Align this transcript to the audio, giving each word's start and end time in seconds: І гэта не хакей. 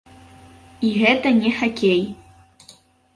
І 0.87 0.87
гэта 1.01 1.33
не 1.41 1.51
хакей. 1.59 2.01